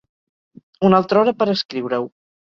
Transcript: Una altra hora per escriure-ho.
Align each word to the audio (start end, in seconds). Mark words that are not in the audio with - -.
Una 0.89 0.97
altra 1.03 1.23
hora 1.25 1.35
per 1.43 1.49
escriure-ho. 1.55 2.11